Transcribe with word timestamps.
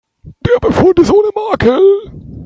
Der 0.47 0.59
Befund 0.59 0.97
ist 0.97 1.11
ohne 1.13 1.29
Makel. 1.35 1.79